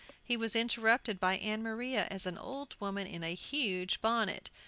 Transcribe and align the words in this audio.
He 0.23 0.35
was 0.35 0.55
interrupted 0.55 1.19
by 1.19 1.37
Ann 1.37 1.61
Maria 1.61 2.07
as 2.09 2.25
an 2.25 2.35
old 2.35 2.75
woman 2.79 3.05
in 3.05 3.23
a 3.23 3.35
huge 3.35 4.01
bonnet. 4.01 4.49